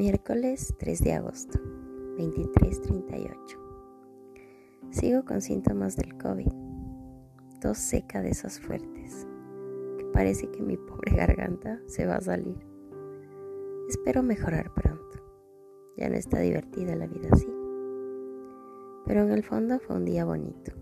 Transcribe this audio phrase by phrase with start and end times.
[0.00, 1.60] Miércoles 3 de agosto,
[2.16, 3.58] 23:38.
[4.88, 6.50] Sigo con síntomas del COVID.
[7.60, 9.28] Tos seca de esas fuertes,
[9.98, 12.56] que parece que mi pobre garganta se va a salir.
[13.90, 15.18] Espero mejorar pronto.
[15.98, 17.52] Ya no está divertida la vida así.
[19.04, 20.72] Pero en el fondo fue un día bonito.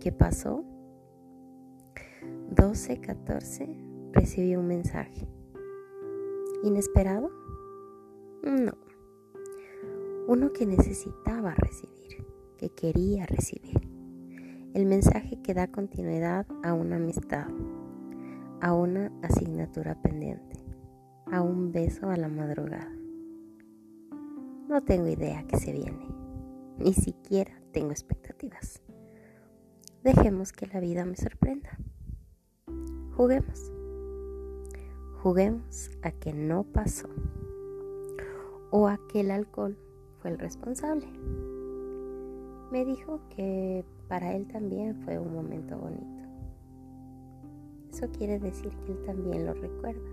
[0.00, 0.64] ¿Qué pasó?
[2.50, 5.28] 12:14 recibí un mensaje.
[6.64, 7.43] ¿Inesperado?
[8.44, 8.74] No.
[10.28, 12.26] Uno que necesitaba recibir,
[12.58, 13.88] que quería recibir.
[14.74, 17.46] El mensaje que da continuidad a una amistad,
[18.60, 20.62] a una asignatura pendiente,
[21.32, 22.92] a un beso a la madrugada.
[24.68, 26.06] No tengo idea que se viene,
[26.78, 28.82] ni siquiera tengo expectativas.
[30.02, 31.78] Dejemos que la vida me sorprenda.
[33.16, 33.72] Juguemos.
[35.22, 37.08] Juguemos a que no pasó
[38.76, 39.76] o a que el alcohol
[40.18, 41.06] fue el responsable.
[42.72, 46.24] Me dijo que para él también fue un momento bonito.
[47.92, 50.10] Eso quiere decir que él también lo recuerda.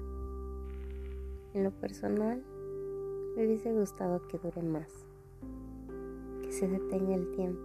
[1.55, 2.43] En lo personal,
[3.35, 5.07] me hubiese gustado que dure más,
[6.43, 7.63] que se detenga el tiempo,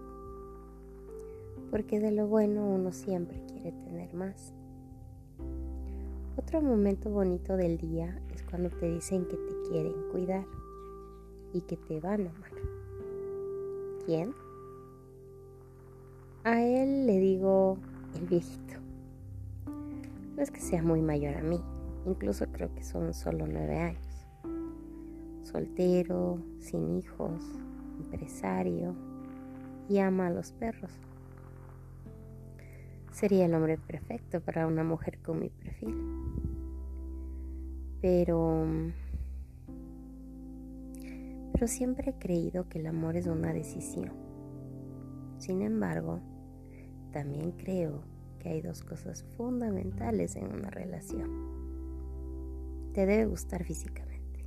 [1.70, 4.54] porque de lo bueno uno siempre quiere tener más.
[6.38, 10.46] Otro momento bonito del día es cuando te dicen que te quieren cuidar
[11.56, 12.50] y que te van a amar.
[14.04, 14.34] ¿Quién?
[16.44, 17.78] A él le digo
[18.14, 18.74] el viejito.
[20.36, 21.60] No es que sea muy mayor a mí,
[22.04, 24.26] incluso creo que son solo nueve años.
[25.44, 27.42] Soltero, sin hijos,
[28.02, 28.94] empresario
[29.88, 30.92] y ama a los perros.
[33.12, 35.96] Sería el hombre perfecto para una mujer con mi perfil.
[38.02, 38.66] Pero
[41.56, 44.12] pero siempre he creído que el amor es una decisión.
[45.38, 46.20] Sin embargo,
[47.12, 48.02] también creo
[48.38, 51.30] que hay dos cosas fundamentales en una relación.
[52.92, 54.44] Te debe gustar físicamente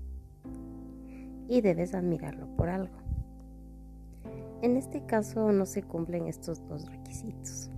[1.48, 3.00] y debes admirarlo por algo.
[4.62, 7.72] En este caso no se cumplen estos dos requisitos.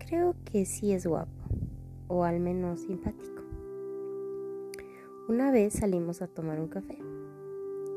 [0.00, 1.44] Creo que sí es guapo,
[2.08, 3.40] o al menos simpático.
[5.28, 6.98] Una vez salimos a tomar un café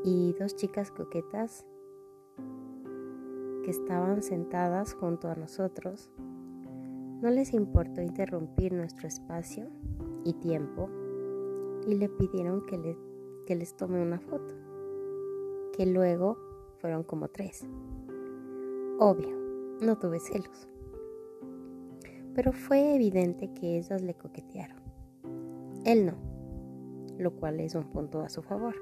[0.04, 1.64] y dos chicas coquetas
[3.64, 6.10] que estaban sentadas junto a nosotros,
[7.20, 9.68] no les importó interrumpir nuestro espacio
[10.24, 10.88] y tiempo
[11.86, 12.96] y le pidieron que,
[13.46, 14.54] que les tome una foto,
[15.76, 16.38] que luego
[16.78, 17.66] fueron como tres.
[19.00, 19.36] Obvio,
[19.80, 20.68] no tuve celos,
[22.34, 24.80] pero fue evidente que ellas le coquetearon.
[25.84, 26.14] Él no,
[27.18, 28.74] lo cual es un punto a su favor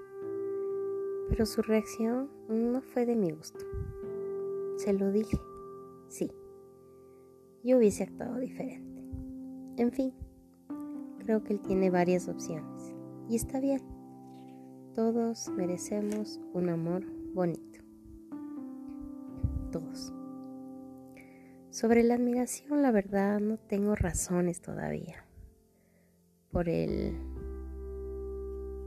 [1.28, 3.64] pero su reacción no fue de mi gusto.
[4.76, 5.38] Se lo dije,
[6.08, 6.30] sí.
[7.64, 9.02] Yo hubiese actuado diferente.
[9.76, 10.14] En fin,
[11.18, 12.94] creo que él tiene varias opciones.
[13.28, 13.82] Y está bien.
[14.94, 17.04] Todos merecemos un amor
[17.34, 17.80] bonito.
[19.72, 20.12] Todos.
[21.70, 25.26] Sobre la admiración, la verdad, no tengo razones todavía.
[26.50, 27.18] Por el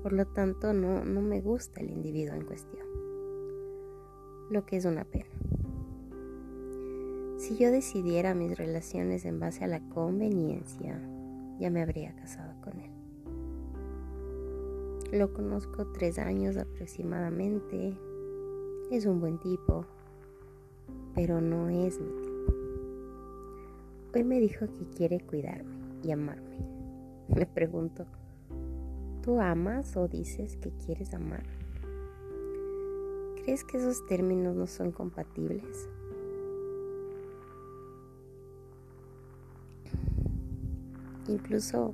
[0.01, 2.85] por lo tanto, no, no me gusta el individuo en cuestión,
[4.49, 5.29] lo que es una pena.
[7.37, 10.99] Si yo decidiera mis relaciones en base a la conveniencia,
[11.57, 12.91] ya me habría casado con él.
[15.11, 17.97] Lo conozco tres años aproximadamente.
[18.91, 19.85] Es un buen tipo,
[21.15, 22.53] pero no es mi tipo.
[24.13, 26.57] Hoy me dijo que quiere cuidarme y amarme.
[27.29, 28.05] Me pregunto,
[29.21, 31.43] ¿Tú amas o dices que quieres amar?
[33.43, 35.89] ¿Crees que esos términos no son compatibles?
[41.27, 41.93] Incluso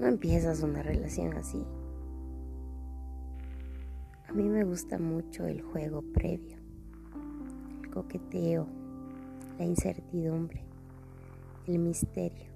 [0.00, 1.64] no empiezas una relación así.
[4.28, 6.56] A mí me gusta mucho el juego previo,
[7.82, 8.66] el coqueteo,
[9.58, 10.64] la incertidumbre,
[11.68, 12.53] el misterio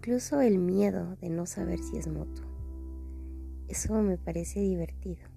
[0.00, 2.46] incluso el miedo de no saber si es mutuo.
[3.68, 5.28] Eso me parece divertido.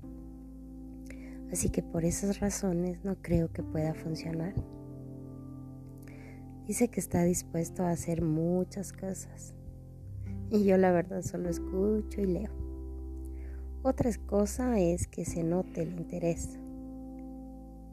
[1.51, 4.53] Así que por esas razones no creo que pueda funcionar.
[6.65, 9.53] Dice que está dispuesto a hacer muchas cosas.
[10.49, 12.51] Y yo la verdad solo escucho y leo.
[13.81, 16.57] Otra cosa es que se note el interés.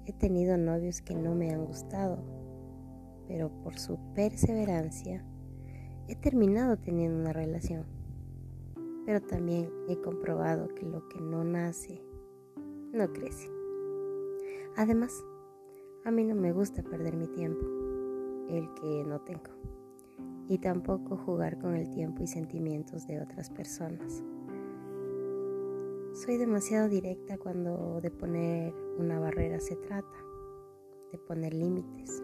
[0.07, 2.23] He tenido novios que no me han gustado,
[3.27, 5.25] pero por su perseverancia
[6.11, 7.85] he terminado teniendo una relación.
[9.07, 12.01] pero también he comprobado que lo que no nace,
[12.93, 13.51] no crece.
[14.77, 15.25] Además,
[16.05, 17.67] a mí no me gusta perder mi tiempo,
[18.49, 19.51] el que no tengo,
[20.49, 24.23] y tampoco jugar con el tiempo y sentimientos de otras personas.
[26.13, 30.25] Soy demasiado directa cuando de poner una barrera se trata,
[31.11, 32.23] de poner límites,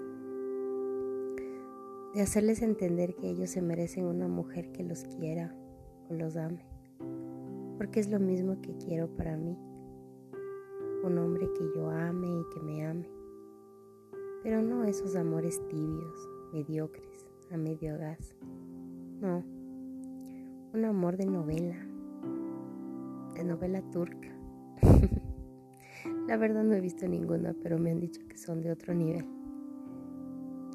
[2.16, 5.54] de hacerles entender que ellos se merecen una mujer que los quiera
[6.10, 6.64] o los ame
[7.76, 9.56] porque es lo mismo que quiero para mí.
[11.04, 13.08] Un hombre que yo ame y que me ame.
[14.42, 18.34] Pero no esos amores tibios, mediocres, a medio gas.
[19.20, 19.44] No,
[20.72, 21.76] un amor de novela,
[23.34, 24.28] de novela turca.
[26.26, 29.26] La verdad no he visto ninguna, pero me han dicho que son de otro nivel.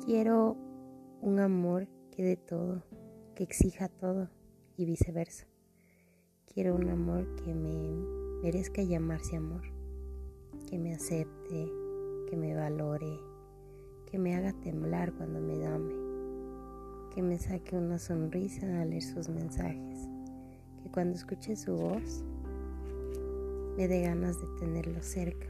[0.06, 0.56] Quiero
[1.22, 2.84] un amor que dé todo,
[3.36, 4.28] que exija todo
[4.76, 5.46] y viceversa.
[6.52, 9.62] Quiero un amor que me merezca llamarse amor,
[10.68, 11.72] que me acepte,
[12.28, 13.20] que me valore,
[14.08, 15.94] que me haga temblar cuando me dame,
[17.14, 20.10] que me saque una sonrisa al leer sus mensajes,
[20.82, 22.24] que cuando escuche su voz
[23.78, 25.48] me dé ganas de tenerlo cerca,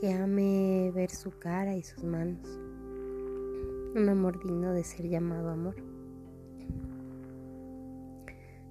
[0.00, 2.59] que ame ver su cara y sus manos,
[3.94, 5.74] un amor digno de ser llamado amor.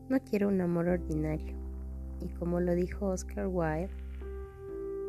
[0.08, 1.56] No quiero un amor ordinario.
[2.22, 3.90] Y como lo dijo Oscar Wilde,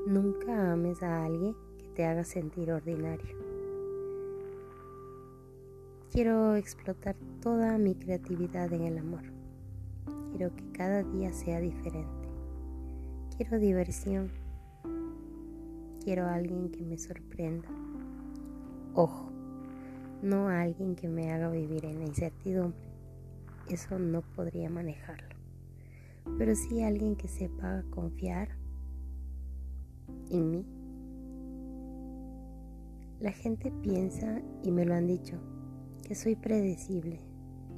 [0.07, 3.37] nunca ames a alguien que te haga sentir ordinario.
[6.11, 9.23] Quiero explotar toda mi creatividad en el amor.
[10.31, 12.29] Quiero que cada día sea diferente.
[13.37, 14.33] Quiero diversión.
[16.03, 17.69] Quiero a alguien que me sorprenda.
[18.95, 19.30] Ojo,
[20.23, 22.91] no a alguien que me haga vivir en la incertidumbre
[23.75, 25.29] eso no podría manejarlo.
[26.39, 28.49] Pero sí alguien que sepa confiar
[30.31, 30.67] en mí.
[33.21, 35.39] La gente piensa, y me lo han dicho,
[36.03, 37.21] que soy predecible.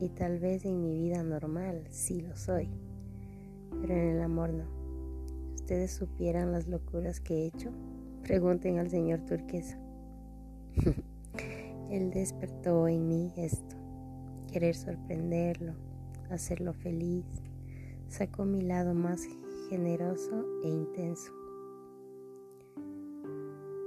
[0.01, 2.69] Y tal vez en mi vida normal sí lo soy.
[3.81, 4.65] Pero en el amor no.
[5.49, 7.71] Si ustedes supieran las locuras que he hecho,
[8.23, 9.79] pregunten al señor turquesa.
[11.93, 13.77] Él despertó en mí esto
[14.51, 15.75] querer sorprenderlo,
[16.31, 17.27] hacerlo feliz,
[18.09, 19.27] sacó mi lado más
[19.69, 21.33] generoso e intenso.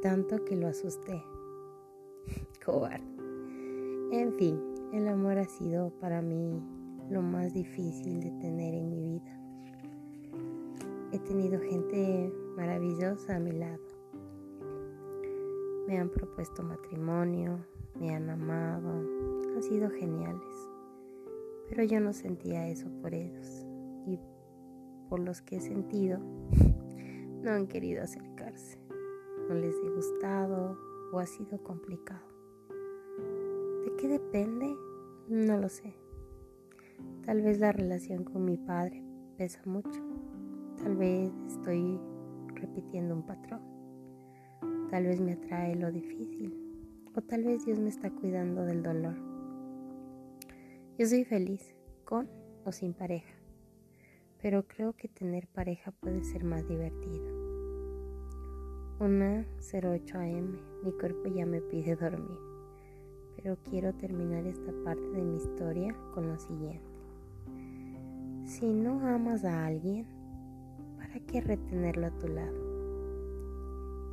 [0.03, 1.19] Tanto que lo asusté.
[2.63, 3.03] Cobarde.
[4.11, 4.59] En fin,
[4.93, 6.61] el amor ha sido para mí
[7.09, 9.39] lo más difícil de tener en mi vida.
[11.11, 13.84] He tenido gente maravillosa a mi lado.
[15.87, 17.65] Me han propuesto matrimonio,
[17.99, 18.89] me han amado,
[19.55, 20.69] han sido geniales.
[21.69, 23.65] Pero yo no sentía eso por ellos
[24.05, 24.19] y
[25.09, 26.19] por los que he sentido
[27.43, 28.79] no han querido acercarse.
[29.47, 30.77] No les he gustado
[31.11, 32.25] o ha sido complicado.
[33.85, 34.75] ¿De qué depende?
[35.27, 35.95] No lo sé.
[37.25, 39.03] Tal vez la relación con mi padre
[39.37, 40.01] pesa mucho.
[40.81, 41.99] Tal vez estoy
[42.55, 43.74] repitiendo un patrón.
[44.89, 46.53] Tal vez me atrae lo difícil.
[47.15, 49.15] O tal vez Dios me está cuidando del dolor.
[50.97, 51.75] Yo soy feliz,
[52.05, 52.29] con
[52.65, 53.33] o sin pareja,
[54.41, 57.25] pero creo que tener pareja puede ser más divertido.
[58.99, 62.37] Una 08 am, mi cuerpo ya me pide dormir,
[63.35, 66.95] pero quiero terminar esta parte de mi historia con lo siguiente.
[68.45, 70.05] Si no amas a alguien,
[70.97, 72.74] ¿para qué retenerlo a tu lado?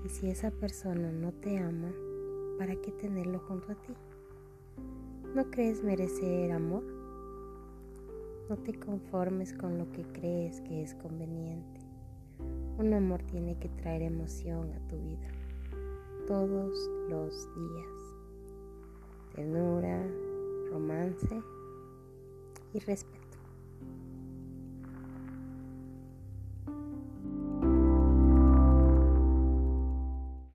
[0.05, 1.93] Y si esa persona no te ama,
[2.59, 3.95] ¿para qué tenerlo junto a ti?
[5.35, 6.83] ¿No crees merecer amor?
[8.49, 11.81] No te conformes con lo que crees que es conveniente.
[12.79, 15.29] Un amor tiene que traer emoción a tu vida
[16.27, 18.17] todos los días.
[19.35, 20.05] Ternura,
[20.71, 21.43] romance
[22.75, 23.22] y respeto.